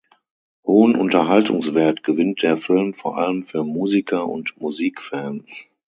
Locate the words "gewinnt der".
2.01-2.57